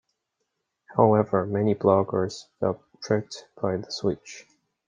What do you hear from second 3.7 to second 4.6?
the switch.